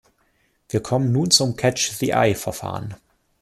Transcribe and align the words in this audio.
Wir 0.67 0.81
kommen 0.81 1.11
nun 1.11 1.29
zum 1.29 1.55
"Catch-the-Eye‟-Verfahren. 1.55 2.95